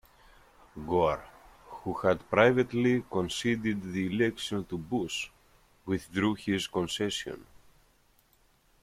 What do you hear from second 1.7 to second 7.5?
had privately conceded the election to Bush, withdrew his concession.